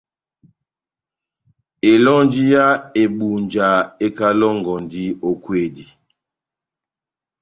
[1.91, 2.65] Elɔnji yá
[3.01, 3.67] Ebunja
[4.05, 5.85] ekalɔngɔndi ó kwedi.